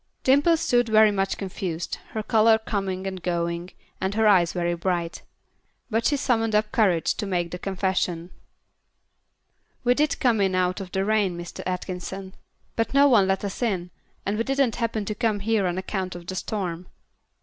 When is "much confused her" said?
1.11-2.23